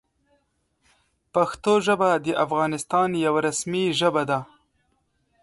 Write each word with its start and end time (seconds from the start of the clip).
پښتو 1.33 1.73
ژبه 1.85 2.09
د 2.25 2.27
افغانستان 2.45 3.09
یوه 3.25 3.39
رسمي 3.47 3.85
ژبه 3.99 4.23
ده. 4.29 4.39